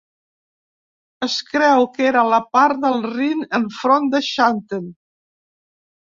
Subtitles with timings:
[1.25, 4.89] Es creu que era a la part del Rin enfront de Xanten.